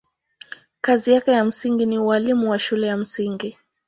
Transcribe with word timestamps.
Kazi 0.81 1.11
yake 1.13 1.31
ya 1.31 1.45
msingi 1.45 1.85
ni 1.85 1.99
ualimu 1.99 2.49
wa 2.51 2.59
shule 2.59 2.87
ya 2.87 2.97
msingi. 2.97 3.57